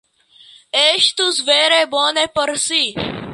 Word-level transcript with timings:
Estus 0.83 1.41
vere 1.51 1.81
bone 1.93 2.25
por 2.39 2.55
ŝi. 2.65 2.83